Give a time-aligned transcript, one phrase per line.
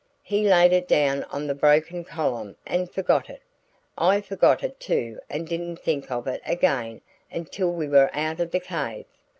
[0.23, 3.43] He laid it down on the broken column and forgot it.
[3.99, 8.49] I forgot it too and didn't think of it again until we were out of
[8.49, 9.05] the cave.